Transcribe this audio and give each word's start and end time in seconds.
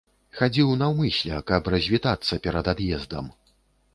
Хадзіў 0.37 0.71
наўмысля, 0.79 1.41
каб 1.51 1.69
развітацца 1.75 2.39
перад 2.47 2.65
ад'ездам. 2.73 3.29